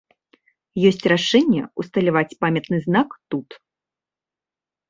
[0.89, 3.49] Ёсць рашэнне ўсталяваць памятны знак тут.